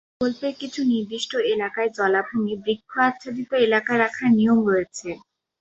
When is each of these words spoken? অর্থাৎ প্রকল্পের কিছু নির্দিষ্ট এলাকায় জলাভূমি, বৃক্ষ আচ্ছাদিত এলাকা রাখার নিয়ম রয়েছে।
অর্থাৎ 0.03 0.19
প্রকল্পের 0.19 0.53
কিছু 0.61 0.81
নির্দিষ্ট 0.91 1.31
এলাকায় 1.53 1.89
জলাভূমি, 1.97 2.53
বৃক্ষ 2.63 2.91
আচ্ছাদিত 3.09 3.51
এলাকা 3.65 3.93
রাখার 3.97 4.29
নিয়ম 4.37 4.59
রয়েছে। 4.67 5.09